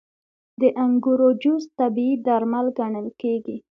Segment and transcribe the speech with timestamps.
[0.61, 3.57] •د انګورو جوس طبیعي درمل ګڼل کېږي.